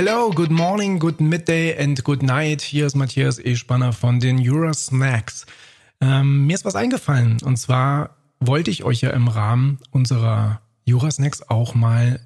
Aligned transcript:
Hello, 0.00 0.30
good 0.30 0.52
morning, 0.52 1.00
good 1.00 1.20
midday 1.20 1.76
and 1.76 2.04
good 2.04 2.22
night. 2.22 2.62
Hier 2.62 2.86
ist 2.86 2.94
Matthias 2.94 3.40
E. 3.40 3.56
Spanner 3.56 3.92
von 3.92 4.20
den 4.20 4.38
Eurosnacks. 4.38 5.44
Ähm, 6.00 6.46
mir 6.46 6.54
ist 6.54 6.64
was 6.64 6.76
eingefallen 6.76 7.38
und 7.42 7.56
zwar 7.56 8.10
wollte 8.38 8.70
ich 8.70 8.84
euch 8.84 9.00
ja 9.00 9.10
im 9.10 9.26
Rahmen 9.26 9.80
unserer 9.90 10.60
Eurosnacks 10.88 11.42
auch 11.42 11.74
mal 11.74 12.20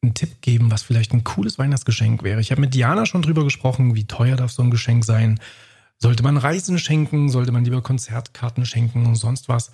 einen 0.00 0.14
Tipp 0.14 0.40
geben, 0.40 0.70
was 0.70 0.82
vielleicht 0.82 1.12
ein 1.12 1.22
cooles 1.22 1.58
Weihnachtsgeschenk 1.58 2.22
wäre. 2.22 2.40
Ich 2.40 2.52
habe 2.52 2.62
mit 2.62 2.72
Diana 2.72 3.04
schon 3.04 3.20
drüber 3.20 3.44
gesprochen, 3.44 3.94
wie 3.94 4.06
teuer 4.06 4.36
darf 4.36 4.50
so 4.50 4.62
ein 4.62 4.70
Geschenk 4.70 5.04
sein. 5.04 5.40
Sollte 5.98 6.22
man 6.22 6.38
Reisen 6.38 6.78
schenken? 6.78 7.28
Sollte 7.28 7.52
man 7.52 7.66
lieber 7.66 7.82
Konzertkarten 7.82 8.64
schenken 8.64 9.04
und 9.04 9.16
sonst 9.16 9.46
was? 9.46 9.72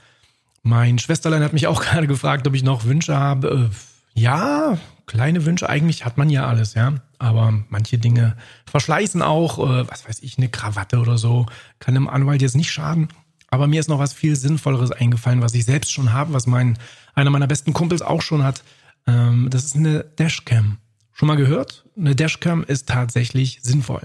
Mein 0.64 0.98
Schwesterlein 0.98 1.44
hat 1.44 1.52
mich 1.52 1.68
auch 1.68 1.80
gerade 1.84 2.08
gefragt, 2.08 2.48
ob 2.48 2.54
ich 2.56 2.64
noch 2.64 2.86
Wünsche 2.86 3.16
habe. 3.16 3.70
Äh, 3.70 4.20
ja, 4.20 4.78
kleine 5.06 5.44
Wünsche. 5.44 5.68
Eigentlich 5.68 6.04
hat 6.04 6.18
man 6.18 6.30
ja 6.30 6.46
alles, 6.46 6.74
ja. 6.74 6.94
Aber 7.18 7.52
manche 7.68 7.98
Dinge 7.98 8.36
verschleißen 8.66 9.22
auch. 9.22 9.58
Äh, 9.58 9.88
was 9.88 10.06
weiß 10.06 10.20
ich, 10.22 10.38
eine 10.38 10.48
Krawatte 10.48 10.98
oder 10.98 11.18
so. 11.18 11.46
Kann 11.78 11.96
einem 11.96 12.08
Anwalt 12.08 12.42
jetzt 12.42 12.56
nicht 12.56 12.70
schaden. 12.70 13.08
Aber 13.48 13.66
mir 13.66 13.80
ist 13.80 13.88
noch 13.88 13.98
was 13.98 14.12
viel 14.12 14.36
Sinnvolleres 14.36 14.90
eingefallen, 14.90 15.40
was 15.40 15.54
ich 15.54 15.64
selbst 15.64 15.92
schon 15.92 16.12
habe, 16.12 16.32
was 16.32 16.46
mein, 16.46 16.78
einer 17.14 17.30
meiner 17.30 17.46
besten 17.46 17.72
Kumpels 17.72 18.02
auch 18.02 18.22
schon 18.22 18.42
hat. 18.42 18.64
Ähm, 19.06 19.48
das 19.50 19.64
ist 19.64 19.76
eine 19.76 20.04
Dashcam. 20.04 20.78
Schon 21.12 21.28
mal 21.28 21.36
gehört? 21.36 21.86
Eine 21.96 22.14
Dashcam 22.14 22.64
ist 22.64 22.88
tatsächlich 22.88 23.60
sinnvoll. 23.62 24.02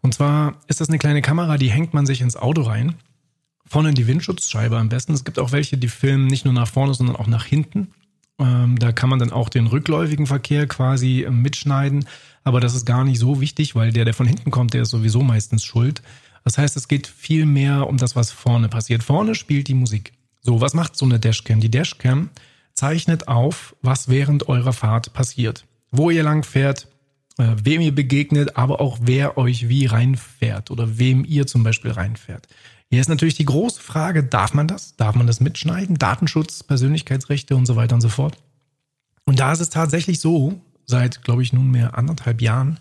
Und 0.00 0.14
zwar 0.14 0.56
ist 0.66 0.80
das 0.80 0.88
eine 0.88 0.98
kleine 0.98 1.22
Kamera, 1.22 1.58
die 1.58 1.70
hängt 1.70 1.94
man 1.94 2.06
sich 2.06 2.20
ins 2.20 2.36
Auto 2.36 2.62
rein. 2.62 2.94
Vorne 3.66 3.90
in 3.90 3.94
die 3.94 4.06
Windschutzscheibe 4.06 4.76
am 4.78 4.88
besten. 4.88 5.12
Es 5.12 5.24
gibt 5.24 5.38
auch 5.38 5.52
welche, 5.52 5.76
die 5.76 5.88
filmen 5.88 6.26
nicht 6.26 6.44
nur 6.44 6.54
nach 6.54 6.68
vorne, 6.68 6.94
sondern 6.94 7.16
auch 7.16 7.26
nach 7.26 7.44
hinten. 7.44 7.88
Ähm, 8.38 8.78
da 8.78 8.92
kann 8.92 9.10
man 9.10 9.18
dann 9.18 9.32
auch 9.32 9.48
den 9.48 9.66
rückläufigen 9.66 10.26
Verkehr 10.26 10.66
quasi 10.66 11.22
äh, 11.22 11.30
mitschneiden. 11.30 12.06
Aber 12.44 12.60
das 12.60 12.74
ist 12.74 12.86
gar 12.86 13.04
nicht 13.04 13.18
so 13.18 13.40
wichtig, 13.40 13.74
weil 13.74 13.92
der, 13.92 14.04
der 14.04 14.14
von 14.14 14.26
hinten 14.26 14.50
kommt, 14.50 14.74
der 14.74 14.82
ist 14.82 14.90
sowieso 14.90 15.22
meistens 15.22 15.64
schuld. 15.64 16.02
Das 16.44 16.56
heißt, 16.56 16.76
es 16.76 16.88
geht 16.88 17.06
viel 17.06 17.46
mehr 17.46 17.86
um 17.88 17.96
das, 17.96 18.16
was 18.16 18.30
vorne 18.30 18.68
passiert. 18.68 19.02
Vorne 19.02 19.34
spielt 19.34 19.68
die 19.68 19.74
Musik. 19.74 20.12
So, 20.40 20.60
was 20.60 20.72
macht 20.72 20.96
so 20.96 21.04
eine 21.04 21.18
Dashcam? 21.18 21.60
Die 21.60 21.70
Dashcam 21.70 22.30
zeichnet 22.72 23.28
auf, 23.28 23.74
was 23.82 24.08
während 24.08 24.48
eurer 24.48 24.72
Fahrt 24.72 25.12
passiert. 25.12 25.66
Wo 25.90 26.10
ihr 26.10 26.22
lang 26.22 26.44
fährt, 26.44 26.88
äh, 27.38 27.56
wem 27.62 27.80
ihr 27.80 27.94
begegnet, 27.94 28.56
aber 28.56 28.80
auch 28.80 28.98
wer 29.02 29.36
euch 29.36 29.68
wie 29.68 29.86
reinfährt 29.86 30.70
oder 30.70 30.98
wem 30.98 31.24
ihr 31.24 31.46
zum 31.46 31.64
Beispiel 31.64 31.90
reinfährt. 31.90 32.46
Hier 32.90 33.00
ist 33.00 33.08
natürlich 33.08 33.34
die 33.34 33.44
große 33.44 33.80
Frage, 33.82 34.24
darf 34.24 34.54
man 34.54 34.66
das? 34.66 34.96
Darf 34.96 35.14
man 35.14 35.26
das 35.26 35.40
mitschneiden? 35.40 35.98
Datenschutz, 35.98 36.62
Persönlichkeitsrechte 36.62 37.54
und 37.54 37.66
so 37.66 37.76
weiter 37.76 37.94
und 37.94 38.00
so 38.00 38.08
fort. 38.08 38.38
Und 39.26 39.40
da 39.40 39.52
ist 39.52 39.60
es 39.60 39.68
tatsächlich 39.68 40.20
so, 40.20 40.58
seit, 40.86 41.22
glaube 41.22 41.42
ich, 41.42 41.52
nunmehr 41.52 41.98
anderthalb 41.98 42.40
Jahren, 42.40 42.80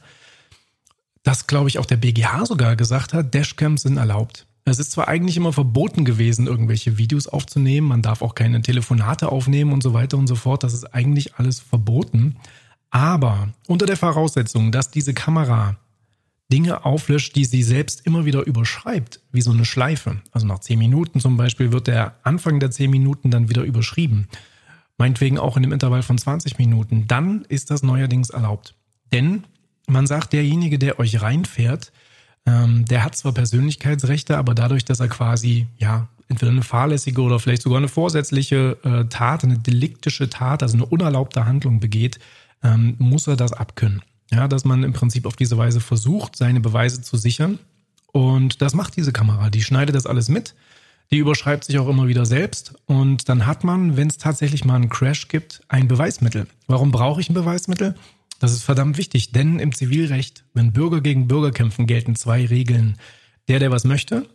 dass, 1.23 1.45
glaube 1.45 1.67
ich, 1.67 1.77
auch 1.77 1.85
der 1.85 1.97
BGH 1.97 2.45
sogar 2.45 2.77
gesagt 2.77 3.13
hat, 3.13 3.33
Dashcams 3.33 3.81
sind 3.81 3.97
erlaubt. 3.97 4.47
Es 4.63 4.79
ist 4.79 4.91
zwar 4.91 5.09
eigentlich 5.09 5.35
immer 5.35 5.51
verboten 5.51 6.05
gewesen, 6.05 6.47
irgendwelche 6.47 6.97
Videos 6.97 7.27
aufzunehmen, 7.27 7.87
man 7.87 8.01
darf 8.01 8.21
auch 8.21 8.33
keine 8.33 8.61
Telefonate 8.61 9.29
aufnehmen 9.29 9.73
und 9.73 9.83
so 9.83 9.93
weiter 9.93 10.17
und 10.17 10.27
so 10.27 10.35
fort, 10.35 10.63
das 10.63 10.73
ist 10.73 10.85
eigentlich 10.93 11.35
alles 11.35 11.59
verboten. 11.59 12.37
Aber 12.89 13.49
unter 13.67 13.85
der 13.85 13.97
Voraussetzung, 13.97 14.71
dass 14.71 14.89
diese 14.89 15.13
Kamera 15.13 15.75
Dinge 16.51 16.85
auflöscht, 16.85 17.35
die 17.35 17.45
sie 17.45 17.63
selbst 17.63 18.05
immer 18.05 18.25
wieder 18.25 18.45
überschreibt, 18.45 19.19
wie 19.31 19.41
so 19.41 19.51
eine 19.51 19.65
Schleife. 19.65 20.21
Also 20.31 20.47
nach 20.47 20.59
zehn 20.59 20.79
Minuten 20.79 21.19
zum 21.19 21.35
Beispiel 21.35 21.71
wird 21.71 21.87
der 21.87 22.15
Anfang 22.23 22.59
der 22.59 22.71
zehn 22.71 22.89
Minuten 22.89 23.31
dann 23.31 23.49
wieder 23.49 23.63
überschrieben. 23.63 24.27
Meinetwegen 24.97 25.37
auch 25.37 25.57
in 25.57 25.63
dem 25.63 25.73
Intervall 25.73 26.03
von 26.03 26.17
20 26.17 26.57
Minuten. 26.57 27.05
Dann 27.07 27.43
ist 27.49 27.69
das 27.69 27.83
neuerdings 27.83 28.29
erlaubt. 28.29 28.75
Denn 29.11 29.43
man 29.87 30.07
sagt, 30.07 30.33
derjenige, 30.33 30.79
der 30.79 30.99
euch 30.99 31.21
reinfährt, 31.21 31.91
ähm, 32.45 32.85
der 32.85 33.03
hat 33.03 33.15
zwar 33.15 33.33
Persönlichkeitsrechte, 33.33 34.37
aber 34.37 34.55
dadurch, 34.55 34.85
dass 34.85 34.99
er 34.99 35.09
quasi, 35.09 35.67
ja, 35.77 36.07
entweder 36.29 36.51
eine 36.51 36.63
fahrlässige 36.63 37.21
oder 37.21 37.39
vielleicht 37.39 37.61
sogar 37.61 37.77
eine 37.77 37.87
vorsätzliche 37.87 38.77
äh, 38.83 39.05
Tat, 39.09 39.43
eine 39.43 39.59
deliktische 39.59 40.29
Tat, 40.29 40.63
also 40.63 40.75
eine 40.75 40.85
unerlaubte 40.85 41.45
Handlung 41.45 41.79
begeht, 41.79 42.19
ähm, 42.63 42.95
muss 42.99 43.27
er 43.27 43.35
das 43.35 43.53
abkönnen. 43.53 44.01
Ja, 44.31 44.47
dass 44.47 44.65
man 44.65 44.83
im 44.83 44.93
Prinzip 44.93 45.25
auf 45.25 45.35
diese 45.35 45.57
Weise 45.57 45.79
versucht, 45.79 46.35
seine 46.35 46.59
Beweise 46.59 47.01
zu 47.01 47.17
sichern. 47.17 47.59
Und 48.11 48.61
das 48.61 48.73
macht 48.73 48.95
diese 48.95 49.13
Kamera. 49.13 49.49
Die 49.49 49.61
schneidet 49.61 49.95
das 49.95 50.05
alles 50.05 50.29
mit. 50.29 50.55
Die 51.11 51.17
überschreibt 51.17 51.63
sich 51.63 51.79
auch 51.79 51.87
immer 51.87 52.07
wieder 52.07 52.25
selbst. 52.25 52.73
Und 52.85 53.29
dann 53.29 53.45
hat 53.45 53.63
man, 53.63 53.95
wenn 53.95 54.09
es 54.09 54.17
tatsächlich 54.17 54.65
mal 54.65 54.75
einen 54.75 54.89
Crash 54.89 55.29
gibt, 55.29 55.61
ein 55.69 55.87
Beweismittel. 55.87 56.47
Warum 56.67 56.91
brauche 56.91 57.21
ich 57.21 57.29
ein 57.29 57.33
Beweismittel? 57.33 57.95
Das 58.39 58.51
ist 58.51 58.63
verdammt 58.63 58.97
wichtig, 58.97 59.31
denn 59.31 59.59
im 59.59 59.73
Zivilrecht, 59.73 60.43
wenn 60.53 60.73
Bürger 60.73 61.01
gegen 61.01 61.27
Bürger 61.27 61.51
kämpfen, 61.51 61.87
gelten 61.87 62.15
zwei 62.15 62.45
Regeln. 62.45 62.97
Der, 63.47 63.59
der 63.59 63.71
was 63.71 63.83
möchte, 63.83 64.27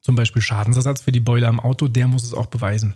zum 0.00 0.14
Beispiel 0.14 0.42
Schadensersatz 0.42 1.00
für 1.00 1.12
die 1.12 1.20
Beule 1.20 1.48
am 1.48 1.58
Auto, 1.58 1.88
der 1.88 2.06
muss 2.06 2.22
es 2.22 2.34
auch 2.34 2.46
beweisen. 2.46 2.94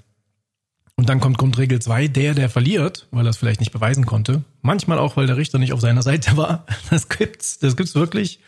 Und 1.03 1.09
dann 1.09 1.19
kommt 1.19 1.37
Grundregel 1.37 1.83
2, 1.83 2.07
der, 2.07 2.33
der 2.33 2.49
verliert, 2.49 3.09
weil 3.11 3.27
er 3.27 3.31
es 3.31 3.37
vielleicht 3.37 3.59
nicht 3.59 3.73
beweisen 3.73 4.07
konnte. 4.07 4.45
Manchmal 4.61 5.01
auch, 5.01 5.17
weil 5.17 5.27
der 5.27 5.37
Richter 5.37 5.59
nicht 5.59 5.73
auf 5.73 5.81
seiner 5.81 6.03
Seite 6.03 6.37
war. 6.37 6.65
Das 6.91 7.09
gibt's, 7.09 7.59
das 7.59 7.77
gibt's 7.77 7.97
wirklich. 7.97 8.39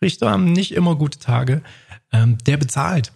Richter 0.00 0.30
haben 0.30 0.50
nicht 0.50 0.72
immer 0.72 0.96
gute 0.96 1.18
Tage. 1.18 1.60
Ähm, 2.10 2.38
der 2.46 2.56
bezahlt. 2.56 3.12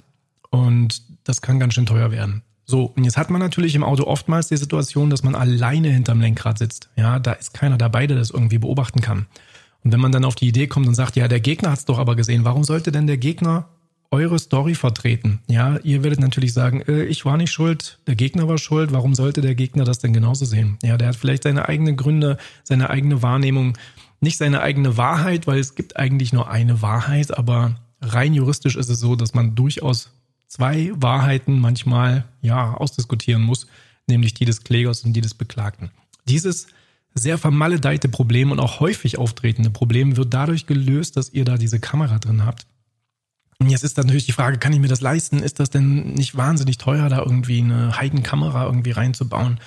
Und 0.50 1.04
das 1.24 1.40
kann 1.40 1.58
ganz 1.58 1.72
schön 1.72 1.86
teuer 1.86 2.10
werden. 2.10 2.42
So, 2.66 2.84
und 2.94 3.04
jetzt 3.04 3.16
hat 3.16 3.30
man 3.30 3.40
natürlich 3.40 3.74
im 3.74 3.82
Auto 3.82 4.04
oftmals 4.04 4.48
die 4.48 4.58
Situation, 4.58 5.08
dass 5.08 5.22
man 5.22 5.34
alleine 5.34 5.88
hinterm 5.88 6.20
Lenkrad 6.20 6.58
sitzt. 6.58 6.90
Ja, 6.94 7.18
da 7.18 7.32
ist 7.32 7.54
keiner 7.54 7.78
dabei, 7.78 8.06
der 8.06 8.18
das 8.18 8.28
irgendwie 8.28 8.58
beobachten 8.58 9.00
kann. 9.00 9.24
Und 9.82 9.92
wenn 9.92 10.00
man 10.00 10.12
dann 10.12 10.26
auf 10.26 10.34
die 10.34 10.48
Idee 10.48 10.66
kommt 10.66 10.86
und 10.86 10.94
sagt, 10.94 11.16
ja, 11.16 11.28
der 11.28 11.40
Gegner 11.40 11.70
hat 11.70 11.78
es 11.78 11.84
doch 11.86 11.98
aber 11.98 12.14
gesehen, 12.14 12.44
warum 12.44 12.62
sollte 12.62 12.92
denn 12.92 13.06
der 13.06 13.16
Gegner 13.16 13.70
eure 14.12 14.38
Story 14.38 14.74
vertreten. 14.74 15.40
Ja, 15.48 15.78
ihr 15.78 16.04
werdet 16.04 16.20
natürlich 16.20 16.52
sagen, 16.52 16.82
äh, 16.82 17.04
ich 17.04 17.24
war 17.24 17.38
nicht 17.38 17.50
schuld, 17.50 17.98
der 18.06 18.14
Gegner 18.14 18.46
war 18.46 18.58
schuld. 18.58 18.92
Warum 18.92 19.14
sollte 19.14 19.40
der 19.40 19.54
Gegner 19.54 19.84
das 19.84 19.98
denn 19.98 20.12
genauso 20.12 20.44
sehen? 20.44 20.78
Ja, 20.82 20.98
der 20.98 21.08
hat 21.08 21.16
vielleicht 21.16 21.44
seine 21.44 21.68
eigenen 21.68 21.96
Gründe, 21.96 22.36
seine 22.62 22.90
eigene 22.90 23.22
Wahrnehmung, 23.22 23.76
nicht 24.20 24.36
seine 24.36 24.60
eigene 24.60 24.98
Wahrheit, 24.98 25.46
weil 25.46 25.58
es 25.58 25.74
gibt 25.74 25.96
eigentlich 25.96 26.32
nur 26.32 26.50
eine 26.50 26.82
Wahrheit, 26.82 27.36
aber 27.36 27.76
rein 28.02 28.34
juristisch 28.34 28.76
ist 28.76 28.90
es 28.90 29.00
so, 29.00 29.16
dass 29.16 29.34
man 29.34 29.54
durchaus 29.54 30.10
zwei 30.46 30.92
Wahrheiten 30.94 31.58
manchmal 31.58 32.24
ja 32.42 32.74
ausdiskutieren 32.74 33.42
muss, 33.42 33.66
nämlich 34.06 34.34
die 34.34 34.44
des 34.44 34.62
Klägers 34.62 35.04
und 35.04 35.14
die 35.14 35.22
des 35.22 35.32
Beklagten. 35.32 35.90
Dieses 36.28 36.66
sehr 37.14 37.38
vermaledeite 37.38 38.08
Problem 38.08 38.52
und 38.52 38.60
auch 38.60 38.80
häufig 38.80 39.18
auftretende 39.18 39.70
Problem 39.70 40.16
wird 40.16 40.34
dadurch 40.34 40.66
gelöst, 40.66 41.16
dass 41.16 41.30
ihr 41.30 41.44
da 41.44 41.56
diese 41.56 41.80
Kamera 41.80 42.18
drin 42.18 42.44
habt 42.44 42.66
Jetzt 43.68 43.84
ist 43.84 43.98
dann 43.98 44.06
natürlich 44.06 44.26
die 44.26 44.32
Frage, 44.32 44.58
kann 44.58 44.72
ich 44.72 44.80
mir 44.80 44.88
das 44.88 45.00
leisten? 45.00 45.42
Ist 45.42 45.60
das 45.60 45.70
denn 45.70 46.14
nicht 46.14 46.36
wahnsinnig 46.36 46.78
teuer, 46.78 47.08
da 47.08 47.18
irgendwie 47.18 47.60
eine 47.60 47.98
Heidenkamera 47.98 48.64
irgendwie 48.66 48.92
reinzubauen? 48.92 49.60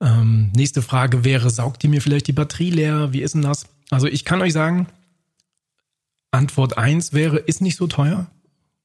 Ähm, 0.00 0.50
nächste 0.56 0.82
Frage 0.82 1.24
wäre, 1.24 1.50
saugt 1.50 1.82
die 1.82 1.88
mir 1.88 2.02
vielleicht 2.02 2.26
die 2.26 2.32
Batterie 2.32 2.70
leer? 2.70 3.12
Wie 3.12 3.22
ist 3.22 3.34
denn 3.34 3.42
das? 3.42 3.66
Also 3.90 4.06
ich 4.06 4.24
kann 4.24 4.42
euch 4.42 4.52
sagen, 4.52 4.86
Antwort 6.30 6.78
1 6.78 7.12
wäre, 7.12 7.38
ist 7.38 7.60
nicht 7.60 7.76
so 7.76 7.86
teuer. 7.86 8.26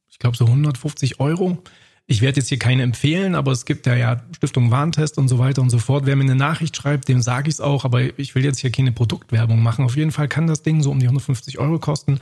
Ich 0.09 0.19
glaube 0.19 0.37
so 0.37 0.45
150 0.45 1.19
Euro. 1.19 1.63
Ich 2.05 2.21
werde 2.21 2.39
jetzt 2.39 2.49
hier 2.49 2.59
keine 2.59 2.83
empfehlen, 2.83 3.35
aber 3.35 3.51
es 3.51 3.65
gibt 3.65 3.85
ja 3.85 3.95
ja 3.95 4.23
Stiftung 4.35 4.71
Warntest 4.71 5.17
und 5.17 5.27
so 5.27 5.39
weiter 5.39 5.61
und 5.61 5.69
so 5.69 5.79
fort. 5.79 6.05
Wer 6.05 6.15
mir 6.15 6.23
eine 6.23 6.35
Nachricht 6.35 6.75
schreibt, 6.75 7.07
dem 7.07 7.21
sage 7.21 7.49
ich 7.49 7.55
es 7.55 7.61
auch, 7.61 7.83
aber 7.83 8.17
ich 8.17 8.33
will 8.33 8.45
jetzt 8.45 8.59
hier 8.59 8.71
keine 8.71 8.91
Produktwerbung 8.91 9.61
machen. 9.61 9.83
Auf 9.83 9.97
jeden 9.97 10.11
Fall 10.11 10.27
kann 10.27 10.47
das 10.47 10.63
Ding 10.63 10.81
so 10.81 10.91
um 10.91 10.99
die 10.99 11.07
150 11.07 11.59
Euro 11.59 11.79
kosten 11.79 12.19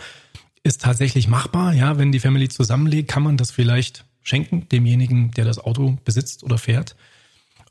ist 0.65 0.81
tatsächlich 0.81 1.27
machbar. 1.27 1.73
Ja, 1.73 1.99
wenn 1.99 2.11
die 2.11 2.19
Family 2.19 2.49
zusammenlegt, 2.49 3.09
kann 3.09 3.21
man 3.21 3.37
das 3.37 3.51
vielleicht 3.51 4.03
schenken, 4.23 4.67
demjenigen, 4.69 5.29
der 5.31 5.45
das 5.45 5.59
Auto 5.59 5.97
besitzt 6.03 6.43
oder 6.43 6.57
fährt. 6.57 6.95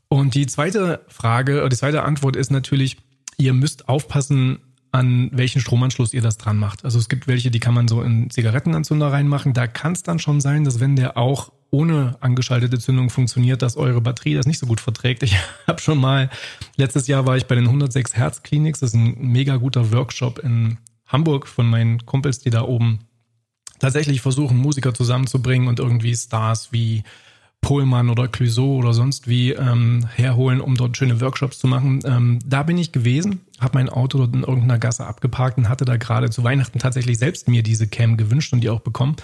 Und 0.07 0.33
die 0.33 0.47
zweite 0.47 1.01
Frage, 1.09 1.59
oder 1.59 1.69
die 1.69 1.75
zweite 1.75 2.03
Antwort 2.03 2.37
ist 2.37 2.51
natürlich, 2.51 2.95
ihr 3.35 3.53
müsst 3.53 3.89
aufpassen, 3.89 4.59
an 4.93 5.29
welchen 5.33 5.59
Stromanschluss 5.59 6.13
ihr 6.13 6.21
das 6.21 6.37
dran 6.37 6.57
macht. 6.57 6.85
Also 6.85 6.97
es 6.97 7.09
gibt 7.09 7.27
welche, 7.27 7.51
die 7.51 7.59
kann 7.59 7.73
man 7.73 7.89
so 7.89 8.01
in 8.01 8.29
Zigarettenanzünder 8.29 9.11
reinmachen. 9.11 9.53
Da 9.53 9.67
kann 9.67 9.91
es 9.91 10.03
dann 10.03 10.19
schon 10.19 10.39
sein, 10.39 10.63
dass 10.63 10.79
wenn 10.79 10.95
der 10.95 11.17
auch 11.17 11.51
ohne 11.71 12.15
angeschaltete 12.21 12.79
Zündung 12.79 13.09
funktioniert, 13.09 13.61
dass 13.61 13.75
eure 13.75 13.99
Batterie 13.99 14.35
das 14.35 14.45
nicht 14.45 14.59
so 14.59 14.67
gut 14.67 14.79
verträgt. 14.79 15.21
Ich 15.21 15.35
habe 15.67 15.81
schon 15.81 15.97
mal, 15.97 16.29
letztes 16.77 17.07
Jahr 17.07 17.25
war 17.25 17.35
ich 17.35 17.45
bei 17.45 17.55
den 17.55 17.65
106 17.65 18.15
Hertz 18.15 18.41
Clinics, 18.41 18.79
das 18.79 18.91
ist 18.91 18.95
ein 18.95 19.17
mega 19.19 19.57
guter 19.57 19.91
Workshop 19.91 20.39
in 20.39 20.77
Hamburg 21.07 21.47
von 21.47 21.69
meinen 21.69 22.05
Kumpels, 22.05 22.39
die 22.39 22.49
da 22.49 22.63
oben 22.63 22.99
tatsächlich 23.79 24.21
versuchen, 24.21 24.57
Musiker 24.57 24.93
zusammenzubringen 24.93 25.67
und 25.67 25.79
irgendwie 25.79 26.15
Stars 26.15 26.71
wie 26.71 27.03
Pohlmann 27.65 28.11
oder 28.11 28.27
Clouseau 28.27 28.75
oder 28.75 28.93
sonst 28.93 29.27
wie 29.27 29.51
ähm, 29.51 30.05
herholen, 30.13 30.61
um 30.61 30.75
dort 30.75 30.95
schöne 30.95 31.19
Workshops 31.19 31.57
zu 31.57 31.65
machen. 31.65 31.99
Ähm, 32.05 32.39
da 32.45 32.61
bin 32.61 32.77
ich 32.77 32.91
gewesen, 32.91 33.41
habe 33.59 33.79
mein 33.79 33.89
Auto 33.89 34.19
dort 34.19 34.35
in 34.35 34.43
irgendeiner 34.43 34.77
Gasse 34.77 35.07
abgeparkt 35.07 35.57
und 35.57 35.67
hatte 35.67 35.83
da 35.83 35.97
gerade 35.97 36.29
zu 36.29 36.43
Weihnachten 36.43 36.77
tatsächlich 36.77 37.17
selbst 37.17 37.47
mir 37.47 37.63
diese 37.63 37.87
Cam 37.87 38.17
gewünscht 38.17 38.53
und 38.53 38.61
die 38.61 38.69
auch 38.69 38.81
bekommen. 38.81 39.15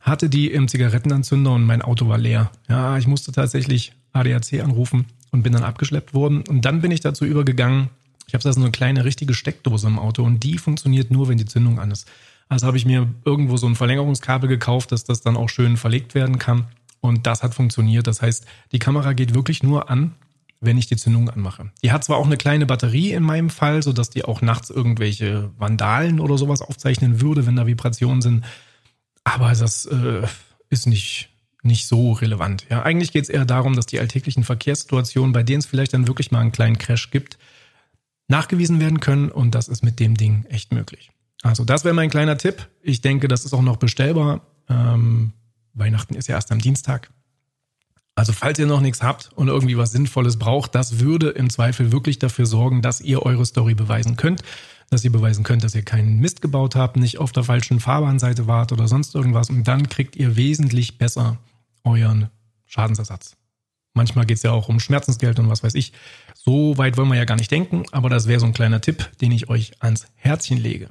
Hatte 0.00 0.30
die 0.30 0.50
im 0.50 0.68
Zigarettenanzünder 0.68 1.52
und 1.52 1.64
mein 1.64 1.82
Auto 1.82 2.08
war 2.08 2.16
leer. 2.16 2.50
Ja, 2.66 2.96
ich 2.96 3.06
musste 3.06 3.30
tatsächlich 3.30 3.92
ADAC 4.14 4.62
anrufen 4.62 5.04
und 5.30 5.42
bin 5.42 5.52
dann 5.52 5.64
abgeschleppt 5.64 6.14
worden. 6.14 6.44
Und 6.48 6.64
dann 6.64 6.80
bin 6.80 6.92
ich 6.92 7.00
dazu 7.00 7.26
übergegangen, 7.26 7.90
Ich 8.26 8.34
habe 8.34 8.44
da 8.44 8.52
so 8.52 8.60
eine 8.60 8.70
kleine 8.70 9.04
richtige 9.04 9.34
Steckdose 9.34 9.86
im 9.86 9.98
Auto 9.98 10.22
und 10.22 10.42
die 10.42 10.58
funktioniert 10.58 11.10
nur, 11.10 11.28
wenn 11.28 11.38
die 11.38 11.44
Zündung 11.44 11.78
an 11.78 11.90
ist. 11.90 12.08
Also 12.48 12.66
habe 12.66 12.76
ich 12.76 12.84
mir 12.84 13.08
irgendwo 13.24 13.56
so 13.56 13.66
ein 13.66 13.76
Verlängerungskabel 13.76 14.48
gekauft, 14.48 14.92
dass 14.92 15.04
das 15.04 15.22
dann 15.22 15.36
auch 15.36 15.48
schön 15.48 15.76
verlegt 15.76 16.14
werden 16.14 16.38
kann. 16.38 16.66
Und 17.00 17.26
das 17.26 17.42
hat 17.42 17.54
funktioniert. 17.54 18.06
Das 18.06 18.22
heißt, 18.22 18.46
die 18.72 18.78
Kamera 18.78 19.12
geht 19.12 19.34
wirklich 19.34 19.62
nur 19.62 19.90
an, 19.90 20.14
wenn 20.60 20.78
ich 20.78 20.86
die 20.86 20.96
Zündung 20.96 21.28
anmache. 21.28 21.70
Die 21.82 21.90
hat 21.90 22.04
zwar 22.04 22.18
auch 22.18 22.26
eine 22.26 22.36
kleine 22.36 22.66
Batterie 22.66 23.12
in 23.12 23.24
meinem 23.24 23.50
Fall, 23.50 23.82
so 23.82 23.92
dass 23.92 24.10
die 24.10 24.24
auch 24.24 24.40
nachts 24.42 24.70
irgendwelche 24.70 25.50
Vandalen 25.58 26.20
oder 26.20 26.38
sowas 26.38 26.62
aufzeichnen 26.62 27.20
würde, 27.20 27.46
wenn 27.46 27.56
da 27.56 27.66
Vibrationen 27.66 28.22
sind. 28.22 28.44
Aber 29.24 29.52
das 29.52 29.86
äh, 29.86 30.22
ist 30.70 30.86
nicht, 30.86 31.30
nicht 31.62 31.86
so 31.86 32.12
relevant. 32.12 32.66
Ja, 32.70 32.82
eigentlich 32.82 33.12
geht 33.12 33.24
es 33.24 33.30
eher 33.30 33.44
darum, 33.44 33.74
dass 33.74 33.86
die 33.86 33.98
alltäglichen 33.98 34.44
Verkehrssituationen, 34.44 35.32
bei 35.32 35.42
denen 35.42 35.58
es 35.58 35.66
vielleicht 35.66 35.94
dann 35.94 36.06
wirklich 36.06 36.30
mal 36.30 36.40
einen 36.40 36.52
kleinen 36.52 36.78
Crash 36.78 37.10
gibt, 37.10 37.38
nachgewiesen 38.32 38.80
werden 38.80 38.98
können. 38.98 39.30
Und 39.30 39.54
das 39.54 39.68
ist 39.68 39.84
mit 39.84 40.00
dem 40.00 40.16
Ding 40.16 40.44
echt 40.48 40.72
möglich. 40.72 41.12
Also 41.42 41.64
das 41.64 41.84
wäre 41.84 41.94
mein 41.94 42.10
kleiner 42.10 42.38
Tipp. 42.38 42.68
Ich 42.82 43.00
denke, 43.00 43.28
das 43.28 43.44
ist 43.44 43.52
auch 43.52 43.62
noch 43.62 43.76
bestellbar. 43.76 44.40
Ähm, 44.68 45.32
Weihnachten 45.74 46.14
ist 46.14 46.28
ja 46.28 46.34
erst 46.34 46.50
am 46.50 46.58
Dienstag. 46.58 47.10
Also 48.14 48.32
falls 48.32 48.58
ihr 48.58 48.66
noch 48.66 48.80
nichts 48.80 49.02
habt 49.02 49.30
und 49.34 49.48
irgendwie 49.48 49.78
was 49.78 49.92
Sinnvolles 49.92 50.38
braucht, 50.38 50.74
das 50.74 51.00
würde 51.00 51.30
im 51.30 51.48
Zweifel 51.48 51.92
wirklich 51.92 52.18
dafür 52.18 52.46
sorgen, 52.46 52.82
dass 52.82 53.00
ihr 53.00 53.22
eure 53.22 53.46
Story 53.46 53.74
beweisen 53.74 54.16
könnt, 54.16 54.42
dass 54.90 55.02
ihr 55.02 55.12
beweisen 55.12 55.44
könnt, 55.44 55.64
dass 55.64 55.74
ihr 55.74 55.82
keinen 55.82 56.18
Mist 56.18 56.42
gebaut 56.42 56.76
habt, 56.76 56.96
nicht 56.96 57.18
auf 57.18 57.32
der 57.32 57.44
falschen 57.44 57.80
Fahrbahnseite 57.80 58.46
wart 58.46 58.70
oder 58.70 58.86
sonst 58.86 59.14
irgendwas 59.14 59.48
und 59.48 59.66
dann 59.66 59.88
kriegt 59.88 60.14
ihr 60.16 60.36
wesentlich 60.36 60.98
besser 60.98 61.38
euren 61.84 62.28
Schadensersatz. 62.66 63.36
Manchmal 63.94 64.24
geht 64.24 64.38
es 64.38 64.42
ja 64.42 64.52
auch 64.52 64.68
um 64.68 64.80
Schmerzensgeld 64.80 65.38
und 65.38 65.48
was 65.48 65.62
weiß 65.62 65.74
ich. 65.74 65.92
So 66.34 66.78
weit 66.78 66.96
wollen 66.96 67.08
wir 67.08 67.16
ja 67.16 67.24
gar 67.24 67.36
nicht 67.36 67.50
denken, 67.50 67.84
aber 67.92 68.08
das 68.08 68.26
wäre 68.26 68.40
so 68.40 68.46
ein 68.46 68.54
kleiner 68.54 68.80
Tipp, 68.80 69.10
den 69.20 69.32
ich 69.32 69.48
euch 69.48 69.72
ans 69.80 70.06
Herzchen 70.14 70.58
lege. 70.58 70.88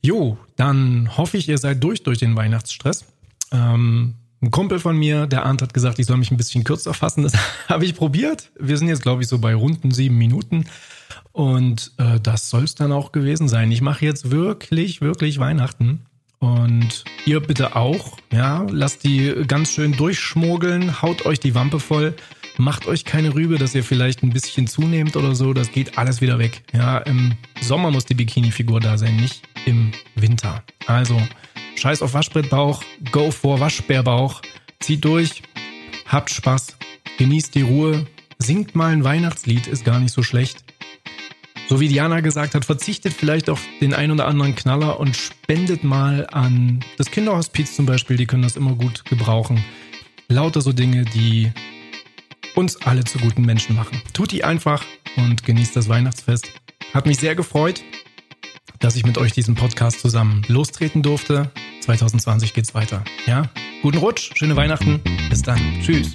Jo, 0.00 0.38
dann 0.56 1.16
hoffe 1.16 1.36
ich, 1.36 1.48
ihr 1.48 1.58
seid 1.58 1.82
durch 1.82 2.02
durch 2.02 2.18
den 2.18 2.36
Weihnachtsstress. 2.36 3.04
Ähm, 3.52 4.14
ein 4.42 4.50
Kumpel 4.50 4.78
von 4.78 4.96
mir, 4.96 5.26
der 5.26 5.46
Arndt, 5.46 5.62
hat 5.62 5.72
gesagt, 5.72 5.98
ich 5.98 6.06
soll 6.06 6.18
mich 6.18 6.30
ein 6.30 6.36
bisschen 6.36 6.64
kürzer 6.64 6.92
fassen. 6.92 7.22
Das 7.22 7.32
habe 7.68 7.84
ich 7.84 7.94
probiert. 7.94 8.50
Wir 8.58 8.76
sind 8.76 8.88
jetzt, 8.88 9.02
glaube 9.02 9.22
ich, 9.22 9.28
so 9.28 9.38
bei 9.38 9.54
runden 9.54 9.90
sieben 9.90 10.18
Minuten. 10.18 10.66
Und 11.32 11.92
äh, 11.98 12.20
das 12.20 12.50
soll 12.50 12.64
es 12.64 12.74
dann 12.74 12.92
auch 12.92 13.12
gewesen 13.12 13.48
sein. 13.48 13.72
Ich 13.72 13.80
mache 13.80 14.04
jetzt 14.04 14.30
wirklich, 14.30 15.00
wirklich 15.00 15.38
Weihnachten. 15.38 16.04
Und 16.44 17.04
ihr 17.24 17.40
bitte 17.40 17.74
auch. 17.74 18.18
Ja, 18.30 18.66
lasst 18.68 19.04
die 19.04 19.32
ganz 19.48 19.72
schön 19.72 19.92
durchschmuggeln, 19.92 21.00
haut 21.00 21.24
euch 21.24 21.40
die 21.40 21.54
Wampe 21.54 21.80
voll. 21.80 22.14
Macht 22.58 22.86
euch 22.86 23.06
keine 23.06 23.34
Rübe, 23.34 23.56
dass 23.56 23.74
ihr 23.74 23.82
vielleicht 23.82 24.22
ein 24.22 24.28
bisschen 24.28 24.66
zunehmt 24.66 25.16
oder 25.16 25.34
so. 25.34 25.54
Das 25.54 25.72
geht 25.72 25.96
alles 25.96 26.20
wieder 26.20 26.38
weg. 26.38 26.62
Ja, 26.74 26.98
im 26.98 27.32
Sommer 27.62 27.90
muss 27.90 28.04
die 28.04 28.14
Bikini-Figur 28.14 28.80
da 28.80 28.98
sein, 28.98 29.16
nicht 29.16 29.48
im 29.64 29.92
Winter. 30.16 30.62
Also, 30.86 31.18
scheiß 31.76 32.02
auf 32.02 32.12
Waschbrettbauch, 32.12 32.84
go 33.10 33.30
for 33.30 33.58
Waschbärbauch. 33.58 34.42
Zieht 34.80 35.02
durch, 35.06 35.42
habt 36.06 36.30
Spaß, 36.30 36.76
genießt 37.16 37.54
die 37.54 37.62
Ruhe, 37.62 38.06
singt 38.38 38.74
mal 38.74 38.92
ein 38.92 39.02
Weihnachtslied, 39.02 39.66
ist 39.66 39.86
gar 39.86 39.98
nicht 39.98 40.12
so 40.12 40.22
schlecht. 40.22 40.63
So 41.68 41.80
wie 41.80 41.88
Diana 41.88 42.20
gesagt 42.20 42.54
hat, 42.54 42.64
verzichtet 42.64 43.14
vielleicht 43.14 43.48
auf 43.48 43.62
den 43.80 43.94
ein 43.94 44.10
oder 44.10 44.26
anderen 44.26 44.54
Knaller 44.54 45.00
und 45.00 45.16
spendet 45.16 45.82
mal 45.82 46.26
an 46.30 46.80
das 46.98 47.10
Kinderhospiz 47.10 47.74
zum 47.74 47.86
Beispiel, 47.86 48.16
die 48.16 48.26
können 48.26 48.42
das 48.42 48.56
immer 48.56 48.74
gut 48.74 49.04
gebrauchen. 49.06 49.64
Lauter 50.28 50.60
so 50.60 50.72
Dinge, 50.72 51.04
die 51.04 51.50
uns 52.54 52.76
alle 52.82 53.04
zu 53.04 53.18
guten 53.18 53.42
Menschen 53.42 53.74
machen. 53.76 54.00
Tut 54.12 54.32
die 54.32 54.44
einfach 54.44 54.84
und 55.16 55.44
genießt 55.44 55.74
das 55.74 55.88
Weihnachtsfest. 55.88 56.48
Hat 56.92 57.06
mich 57.06 57.18
sehr 57.18 57.34
gefreut, 57.34 57.82
dass 58.78 58.96
ich 58.96 59.06
mit 59.06 59.16
euch 59.16 59.32
diesen 59.32 59.54
Podcast 59.54 60.00
zusammen 60.00 60.44
lostreten 60.48 61.02
durfte. 61.02 61.50
2020 61.80 62.52
geht's 62.52 62.74
weiter. 62.74 63.02
Ja? 63.26 63.50
Guten 63.82 63.98
Rutsch, 63.98 64.32
schöne 64.36 64.56
Weihnachten. 64.56 65.00
Bis 65.30 65.42
dann. 65.42 65.60
Tschüss. 65.82 66.14